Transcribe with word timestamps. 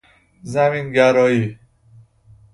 زمین 0.43 0.91
گرایی 0.93 1.59